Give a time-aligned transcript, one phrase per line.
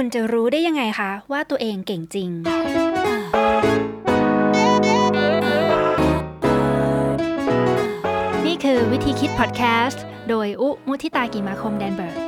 [0.00, 2.28] คุณจะรู้ได้ยังไงคะ ว่าตัวเองเก่งจริง
[8.46, 12.27] นี่คือวิธีคิดพอดแคสต์ โดยอุมุทิตากิมาคมแดนเบิร์ก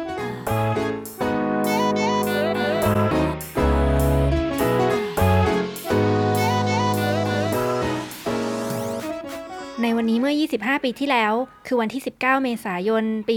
[9.97, 11.33] วันนี้เมื่อ 25 ปีที่แล้ว
[11.67, 13.37] คือวันที่ 19 เมษายน ปี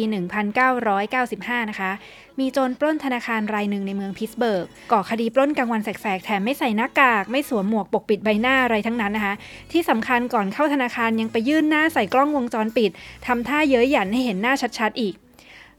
[0.86, 1.92] 1995 นะคะ
[2.40, 9.34] มีโจรปล้นธนาคารรายหนึ่งในเมืองพิสเบิร์ก ก่อคดีปล้นกลางวันแสกๆ แถมไม่ใส่หน้ากาก ไม่สวมหมวกปกปิดใบหน้าอะไรทั้งนั้นนะคะ
[9.72, 12.92] ที่สำคัญก่อนเข้าธนาคารยังไปยื่นหน้าใส่กล้องวงจรปิด
[13.28, 15.16] ทำท่าเย้ยหยันให้เห็นหน้าชัดๆ อีก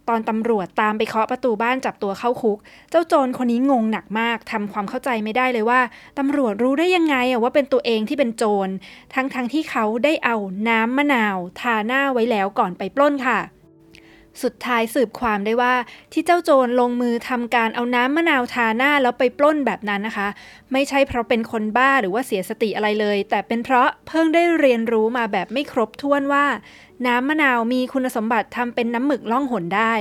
[0.08, 2.58] ตอนตำรวจตามไปเคาะประตูบ้านจับตัวเข้าคุก
[2.90, 5.80] เจ้าโจรคนนี้งงหนักมากทำความเข้าใจไม่ได้เลยว่า
[6.18, 8.68] ตำรวจรู้ได้ยังไงอะว่าเป็นตัวเองที่เป็นโจร
[9.14, 10.36] ทั้งๆทที่เขาได้เอา
[10.68, 13.38] น้ำมะนาว ทาหน้าไว้แล้วก่อนไปปล้นค่ะ
[14.43, 15.74] สุดท้ายสืบความได้ว่า
[16.12, 20.29] ที่เจ้าโจรลงมือทำการเอาน้ำมะนาวทาหน้าแล้วไปปล้นแบบนั้นนะคะ
[20.73, 26.45] ไม่ใช่เพราะเป็นคนบ้าหรือว่าเสียสติอะไรเลย แต่เป็นเพราะเพิ่งได้เรียนรู้มาแบบไม่ครบถ้วนว่า
[27.07, 29.95] น้ำมะนาวมีคุณสมบัติทำเป็นน้ำหมึกล่องหนได้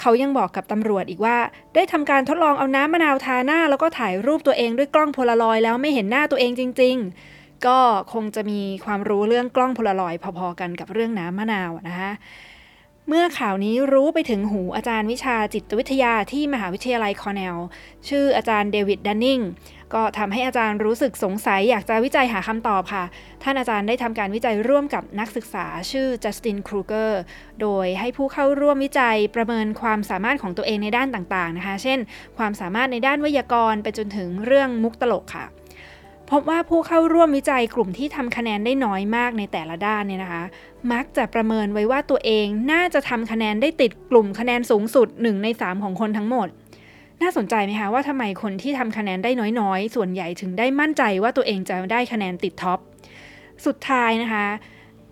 [0.00, 1.36] เขายังบอกกับตำรวจอีกว่า
[1.74, 6.96] ได้ทำการทดลองเอาน้ำมะนาวทาหน้า แล้วก็ถ่ายรูปตัวเองด้วยกล้องโพลารอยด์แล้วไม่เห็นหน้าตัวเองจริง
[7.30, 7.78] ๆก็
[8.12, 12.12] คงจะมีความรู้เรื่องกล้องโพลารอยด์พอๆกันกับเรื่องน้ำมะนาวนะคะ
[13.12, 17.56] เมื่อข่าวนี้รู้ไปถึงหูอาจารย์วิชาจิตวิทยาที่มหาวิทยาลัยคอร์เนล
[18.08, 19.40] ชื่ออาจารย์เดวิดดันนิง
[19.94, 23.04] ก็ทำให้อาจารย์รู้สึกสงสัยอยากจะวิจัยหาคำตอบค่ะ
[23.42, 27.20] ท่านอาจารย์ได้ทำการวิจัยร่วมกับนักศึกษาชื่อจัสตินครูเกอร์
[27.60, 31.98] โดยให้ผู้เข้าร่วมวิจัยประเมินความสามารถของตัวเองในด้านต่างๆนะคะ เช่น
[32.38, 35.46] ความสามารถในด้านไวยากรณ์ไปจนถึงเรื่องมุกตลกค่ะ
[36.34, 40.42] พบว่าผู้เข้าร่วมวิจัยกลุ่มที่ทำคะแนนได้น้อยมากในแต่ละด้านเนี่ยนะคะ
[40.92, 46.48] มักจะประเมินไว้ว่าตัวเองน่าจะทำคะแนนได้ติดกลุ่มคะแนนสูงสุด 1 ใน 3 ของคนทั้งหมด
[47.22, 52.78] น่าสนใจไหมคะว่าทำไมคนที่ทำคะแนนได้น้อยๆ ส่วนใหญ่ถึงได้มั่นใจว่าตัวเองจะได้คะแนนติดท็อป
[53.66, 54.46] สุดท้ายนะคะ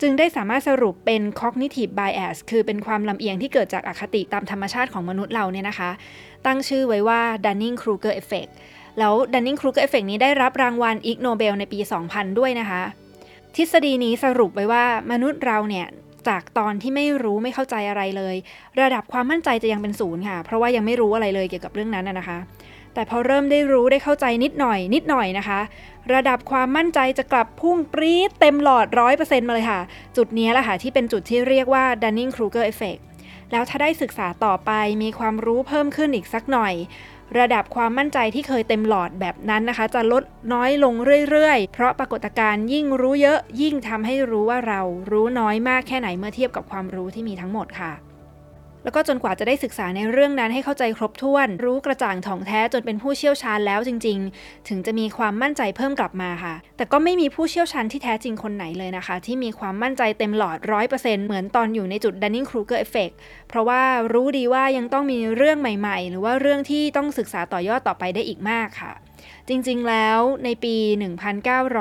[0.01, 5.91] จึงได้สามารถสรุปเป็น cognitive bias คือเป็นความลำเอียงที่เกิดจากอคติตามธรรมชาติของมนุษย์เราเนี่ยนะคะ
[6.47, 8.53] ตั้งชื่อไว้ว่า Dunning-Kruger effect
[8.99, 11.79] แล้ว Dunning-Kruger effect นี้ได้รับรางวัลอิกโนเบลในปี
[12.09, 12.83] 2000 ด้วยนะคะ
[13.57, 15.87] ทฤษฎีนี้สรุปไว้ว่ามนุษย์เราเนี่ย
[16.29, 18.35] จากตอนที่ไม่รู้ไม่เข้าใจอะไรเลย
[18.81, 22.39] ระดับความมั่นใจจะยังเป็นศูนย์ค่ะ เพราะว่ายังไม่รู้อะไรเลยเกี่ยวกับเรื่องนั้นนะคะ
[22.95, 25.61] แต่พอเริ่มได้รู้ได้เข้าใจนิดหน่อยนิดหน่อยนะคะ
[26.15, 29.81] ระดับความมั่นใจจะกลับพุ่งปรี๊ดเต็มหลอดร้อยเปอร์เซ็นต์มาเลยค่ะ
[30.17, 33.01] จุดนี้แหละค่ะที่เป็นจุดที่เรียกว่า Dunning-Kruger effect
[33.53, 34.71] แล้วถ้าได้ศึกษาต่อไป
[35.03, 36.75] มีความรู้เพิ่มขึ้นอีกสักหน่อย
[37.39, 40.23] ระดับความมั่นใจที่เคยเต็มหลอดแบบนั้นนะคะ จะลด
[40.53, 40.95] น้อยลง
[41.31, 44.81] เรื่อยๆ เพราะปรากฏการณ์ยิ่งรู้เยอะยิ่งทำให้รู้ว่าเรา
[45.11, 47.93] รู้น้อยมากแค่ไหนเมื่อเทียบกับความรู้ที่มีทั้งหมดค่ะ
[48.85, 63.15] แล้วก็จนกว่าจะได้ศึกษาในเรื่องนั้นให้เข้าใจครบถ้วน รู้กระจ่างถ่องแท้จนเป็นผู้เชี่ยวชาญแล้วจริง ๆ ถึงจะมีความมั่นใจเพิ่มกลับมาค่ะ แต่ก็ไม่มีผู้เชี่ยวชาญที่แท้จริงคนไหนเลยนะคะ ที่มีความมั่นใจเต็มหลอดร้อยเปอร์เซ็นต์เหมือนตอนอยู่ในจุด Dunning-Kruger effect
[63.49, 68.95] เพราะว่ารู้ดีว่ายังต้องมีเรื่องใหม่ ๆ หรือว่าเรื่องที่ต้องศึกษาต่อยอดต่อไปได้อีกมากค่ะ
[69.49, 70.77] จริงๆแล้วในปี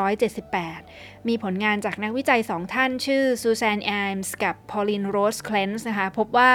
[0.07, 6.51] 1978 มีผลงานจากนักวิจัยสองท่านชื่อซูซานไอมส์กับพอลีนโรสแคลนซ์นะคะ พบว่า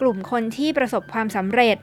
[0.00, 1.76] กลุ่มคนที่ประสบความสำเร็จ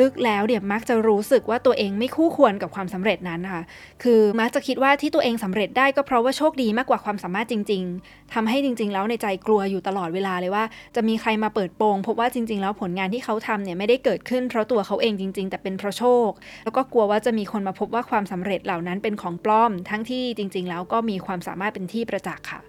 [0.00, 3.62] ลึกๆแล้วเนี่ยมักจะรู้สึกว่าตัวเองไม่คู่ควรกับความสำเร็จนั้นนะคะ
[4.02, 10.64] คือมักจะคิดว่าที่ตัวเองสำเร็จได้ก็เพราะว่าโชคดีมากกว่าความสามารถจริง ๆทำให้จริง ๆ แล้วในใจกลัวอยู่ตลอดเวลาเลยว่า
[10.96, 16.30] จะมีใครมาเปิดโปงพบว่าจริง ๆ แล้วผลงานที่เขาทำเนี่ยไม่ได้เกิดขึ้นเพราะตัวเขาเองจริง ๆ แต่เป็นเพราะโชค
[16.64, 22.60] แล้วก็กลัวว่าจะมีคนมาพบว่าความสำเร็จเหล่านั้นเป็นของปลอม ทั้งที่จริง ๆ แล้วก็มีความสามารถเป็นที่ประจักษ์ค่ะ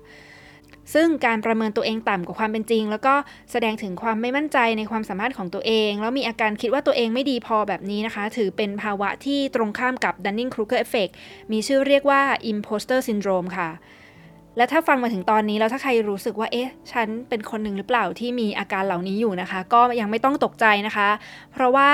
[0.93, 3.13] ซึ่งการประเมินตัวเองต่ำกว่าความเป็นจริง แล้วก็
[3.51, 11.13] แสดงถึงความไม่มั่นใจในความสามารถของตัวเอง แล้วมีอาการคิดว่าตัวเองไม่ดีพอแบบนี้นะคะ ถือเป็นภาวะที่ตรงข้ามกับ Dunning-Kruger effect
[11.51, 12.21] มีชื่อเรียกว่า
[12.51, 13.69] imposter syndrome ค่ะ
[14.57, 21.09] และถ้าฟังมาถึงตอนนี้แล้วถ้าใครรู้สึกว่าเอ๊ะ ฉันเป็นคนหนึ่งหรือเปล่าที่มีอาการเหล่านี้อยู่นะคะ ก็ยังไม่ต้องตกใจนะคะ
[21.53, 21.89] เพราะว่า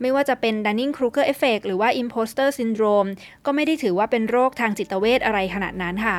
[0.00, 3.08] ไม่ว่าจะเป็น Dunning-Kruger effect หรือว่า imposter syndrome
[3.46, 6.18] ก็ไม่ได้ถือว่าเป็นโรคทางจิตเวชอะไรขนาดนั้นค่ะ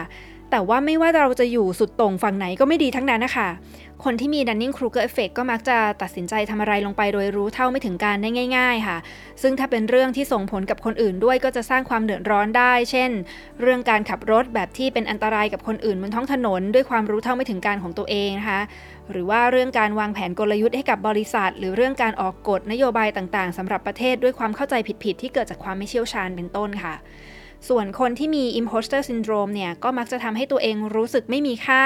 [0.51, 3.49] แต่ว่าไม่ว่าเราจะอยู่สุดตรงฝั่งไหนก็ไม่ดีทั้งนั้นนะคะ
[4.03, 8.97] คนที่มี Dunning-Kruger effect ก็มักจะตัดสินใจทำอะไรลงไปโดยรู้เท่าไม่ถึงการได้ง่าย ๆ ค่ะ
[9.41, 13.11] ซึ่งถ้าเป็นเรื่องที่ส่งผลกับคนอื่นด้วยก็จะสร้างความเดือดร้อนได้ เช่น
[13.61, 18.61] เรื่องการขับรถแบบที่เป็นอันตรายกับคนอื่นบนท้องถนน ด้วยความรู้เท่าไม่ถึงการของตัวเองนะคะ
[19.11, 26.95] หรือว่าเรื่องการวางแผนกลยุทธ์ให้กับบริษัท หรือเรื่องการออกกฎนโยบายต่างๆสำหรับประเทศด้วยความเข้าใจผิดๆที่เกิดจากความไม่เชี่ยวชาญเป็นต้นค่ะ
[27.69, 31.83] ส่วนคนที่มี imposter syndrome เนี่ย ก็มักจะทำให้ตัวเองรู้สึกไม่มีค่า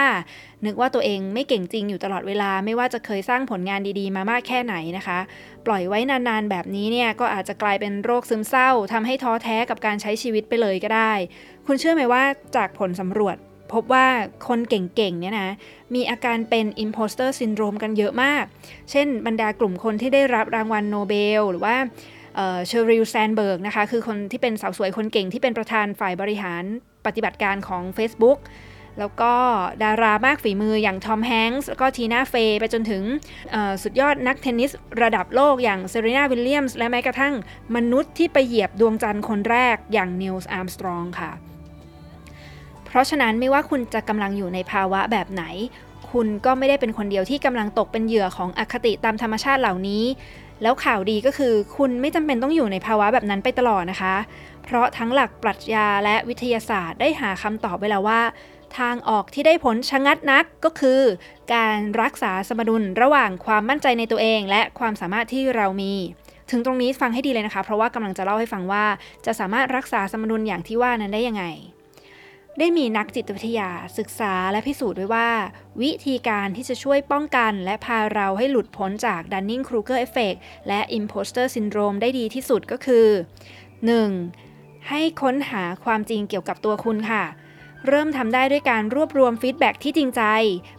[0.66, 5.20] นึกว่าตัวเองไม่เก่งจริงอยู่ตลอดเวลา ไม่ว่าจะเคยสร้างผลงานดีๆ มามากแค่ไหนนะคะ
[5.66, 11.14] ปล่อยไว้นานๆ แบบนี้เนี่ย ก็อาจจะกลายเป็นโรคซึมเศร้าทำให้ท้อแท้กับการใช้ชีวิตไปเลยก็ได้
[11.68, 12.24] คุณเชื่อไหมว่า
[12.56, 13.38] จากผลสำรวจ
[13.74, 14.08] พบว่า
[14.48, 15.56] คนเก่งๆ เนี่ยนะ
[15.96, 18.44] มีอาการเป็น imposter syndrome กันเยอะมาก
[18.92, 21.76] เช่นบรรดากลุ่มคนที่ได้รับรางวัลโนเบล หรือว่า
[22.36, 26.64] เชอริลแซนเบิร์กนะคะคือคนที่เป็นสาวสวยคนเก่งที่เป็นประธานฝ่ายบริหาร
[27.06, 28.40] ปฏิบัติการของ Facebook
[29.00, 29.34] แล้วก็
[29.84, 33.04] ดารามากฝีมืออย่างทอมแฮงก์สแล้วก็ทีน่าเฟย์ไปจนถึง
[33.84, 34.72] สุดยอดนักเทนนิส
[35.02, 37.34] ระดับโลกอย่างเซรีนาวิลเลียมส์และแม้กระทั่ง
[37.76, 41.32] มนุษย์ที่ไปเหยียบดวงจันทร์คนแรกอย่างนิลส์อาร์มสตรองค่ะ
[42.86, 45.44] เพราะฉะนั้นไม่ว่าคุณจะกำลังอยู่ในภาวะแบบไหน
[46.12, 50.04] คุณก็ไม่ได้เป็นคนเดียวที่กำลังตกเป็นเหยื่อของอคติตามธรรมชาติเหล่านี้
[50.62, 54.16] แล้วข่าวดีก็คือคุณไม่จำเป็นต้องอยู่ในภาวะแบบนั้นไปตลอดนะคะ
[54.64, 58.22] เพราะทั้งหลักปรัชญาและวิทยาศาสตร์ได้หาคำตอบไว้แล้วว่า
[58.78, 61.02] ทางออกที่ได้ผลชะงัดนักก็คือ
[61.54, 65.94] การรักษาสมดุลระหว่างความมั่นใจในตัวเอง และความสามารถที่เรามี
[66.52, 68.86] ถึงตรงนี้ฟังให้ดีเลยนะคะ เพราะว่ากำลังจะเล่าให้ฟังว่า
[69.26, 71.44] จะสามารถรักษาสมดุลอย่างที่ว่านั้นได้ยังไง
[72.58, 75.30] ได้มีนักจิตวิทยาศึกษาและพิสูจน์ไว้ว่า
[75.82, 80.38] วิธีการที่จะช่วยป้องกันและพาเราให้หลุดพ้นจาก Dunning-Kruger Effect
[80.68, 83.08] และ Imposter Syndrome ได้ดีที่สุดก็คือ
[84.18, 84.90] 1.
[84.90, 87.24] ให้ค้นหาความจริงเกี่ยวกับตัวคุณค่ะ
[87.88, 90.24] เริ่มทำได้ด้วยการรวบรวมฟีดแบ็ที่จริงใจ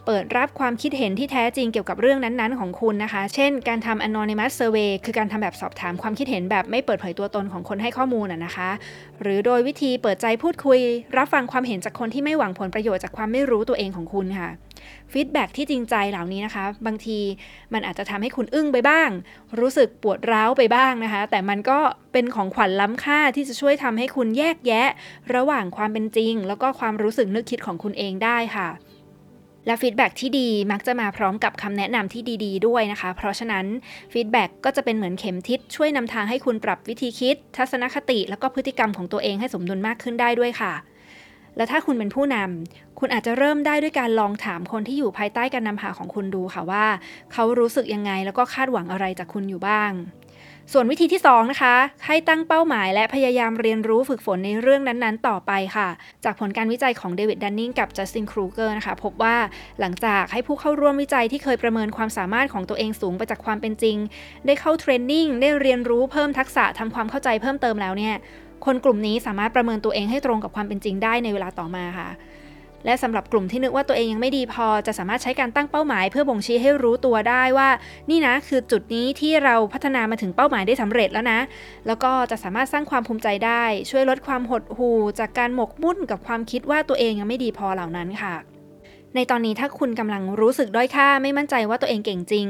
[0.06, 8.70] เปิดรับความคิดเห็นที่แท้จริงเกี่ยวกับเรื่องนั้นๆ ของคุณนะคะ เช่น การทำ anonymous survey คือการทำแบบสอบถามความคิดเห็นแบบไม่เปิดเผยตัวตนของคนให้ข้อมูลนะคะ
[9.22, 10.80] หรือโดยวิธีเปิดใจพูดคุย
[11.16, 14.50] รับฟังความเห็นจากคนที่ไม่หวังผลประโยชน์จากความไม่รู้ตัวเองของคุณค่ะ
[15.12, 17.18] ฟีดแบ็ที่จริงใจเหล่านี้นะคะ บางที
[17.72, 19.10] มันอาจจะทำให้คุณอึ้งไปบ้าง
[19.60, 21.78] รู้สึกปวดร้าวไปบ้างนะคะ แต่มันก็
[22.12, 24.88] เป็นของขวัญล้ำค่าที่จะช่วยทำให้คุณแยกแยะ
[25.34, 28.68] ระหว่างความเป็นจริง แล้วก็ความรู้สึกนึกคิดของคุณเองได้ค่ะ
[29.66, 33.66] และ feedback ที่ดีมักจะมาพร้อมกับคำแนะนำที่ดีๆด้วยนะคะ เพราะฉะนั้น
[34.12, 40.72] feedback ก็จะเป็นเหมือนเข็มทิศช่วยนำทางให้คุณปรับวิธีคิด ทัศนคติ แล้วก็พฤติกรรมของตัวเองให้สมดุลมากขึ้นได้ด้วยค่ะ
[41.56, 46.86] และถ้าคุณเป็นผู้นำคุณอาจจะเริ่มได้ด้วยการลองถามคนที่อยู่ภายใต้การนำพาของคุณดูค่ะว่า
[47.32, 49.92] เขารู้สึกยังไงแล้วก็คาดหวังอะไรจากคุณอยู่บ้าง
[50.72, 51.74] ส่วนวิธีที่ 2 นะคะ
[52.06, 55.88] ให้ตั้งเป้าหมายและพยายามเรียนรู้ฝึกฝนในเรื่องนั้นๆ ต่อไปค่ะ
[56.24, 59.36] จากผลการวิจัยของเดวิดดันนิงกับจัสตินครูเกอร์นะคะ พบว่า
[59.80, 63.96] หลังจากให้ผู้เข้าร่วมวิจัยที่เคยประเมินความสามารถของตัวเองสูงไปจากความเป็นจริง
[64.46, 68.14] ได้เข้าเทรนนิ่งได้เรียนรู้เพิ่มทักษะทำความเข้าใจเพิ่มเติมแล้วเนี่ย
[68.64, 72.10] คนกลุ่มนี้สามารถประเมินตัวเองให้ตรงกับความเป็นจริงได้ในเวลาต่อมาค่ะ
[72.84, 77.68] และสำหรับกลุ่มที่นึกว่าตัวเองยังไม่ดีพอ จะสามารถใช้การตั้งเป้าหมาย เพื่อบ่งชี้ให้รู้ตัวได้ว่า
[78.10, 81.40] นี่นะคือจุดนี้ที่เราพัฒนามาถึงเป้าหมายได้สำเร็จแล้วนะ
[81.86, 88.34] แล้วก็จะสามารถสร้างความภูมิใจได้ ช่วยลดความหดหู่จากการหมกมุ่นกับความคิดว่าตัวเองยังไม่ดีพอเหล่านั้นค่ะ
[89.14, 92.46] ในตอนนี้ถ้าคุณกำลังรู้สึกด้อยค่าไม่มั่นใจว่าตัวเองเก่งจริง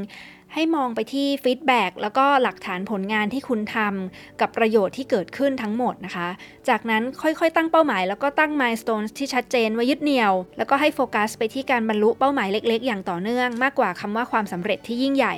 [0.54, 6.28] ให้มองไปที่ฟีดแบ็กแล้วก็หลักฐานผลงานที่คุณทำกับประโยชน์ที่เกิดขึ้นทั้งหมดนะคะ
[6.68, 15.36] จากนั้นค่อยๆ ตั้งเป้าหมาย แล้วก็ตั้ง milestone ที่ชัดเจนไว้ยึดเหนี่ยว แล้วก็ให้โฟกัสไปที่การบรรลุเป้าหมายเล็ก ๆ อย่างต่อเนื่องมากกว่าคำว่าความสำเร็จที่ยิ่งใหญ่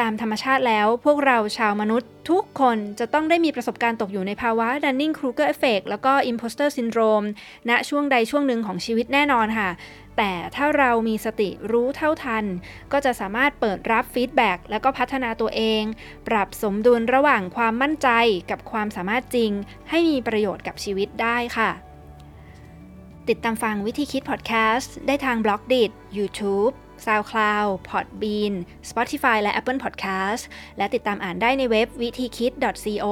[0.00, 7.26] ตามธรรมชาติแล้ว พวกเราชาวมนุษย์ ทุกคนจะต้องได้มีประสบการณ์ตกอยู่ในภาวะ Dunning-Kruger Effect แล้วก็ Imposter Syndrome
[7.68, 9.70] ณช่วงใดช่วงหนึ่งของชีวิตแน่นอนค่ะ
[10.16, 12.44] แต่ถ้าเรามีสติรู้เท่าทัน
[12.92, 15.82] ก็จะสามารถเปิดรับ feedback แล้วก็พัฒนาตัวเอง
[16.28, 18.08] ปรับสมดุลระหว่างความมั่นใจ
[18.50, 19.50] กับความสามารถจริง
[19.90, 21.70] ให้มีประโยชน์กับชีวิตได้ค่ะ
[23.28, 26.74] ติดตามฟังวิธีคิดพอดแคสต์ได้ทางบล็อกดิจ YouTube
[27.06, 28.54] SoundCloud Podbean
[28.90, 30.42] Spotify และ Apple Podcast
[30.78, 32.52] และติดตามอ่านได้ในเว็บวิธีคิด
[32.84, 33.06] .co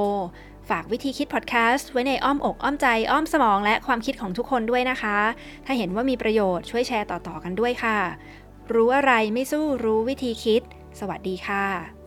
[0.69, 5.17] ฝากวิธีคิดพอดแคสต์ไว้ในอ้อมอกอ้อมใจอ้อมสมองและความคิดของทุกคนด้วยนะคะ
[5.65, 7.99] ถ้าเห็นว่ามีประโยชน์ช่วยแชร์ต่อๆกันด้วยค่ะ
[8.73, 10.61] รู้อะไรไม่สู้รู้วิธีคิด
[10.99, 12.02] สวัสดีค่ะ